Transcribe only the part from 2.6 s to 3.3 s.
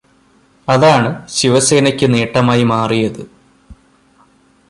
മാറിയത്.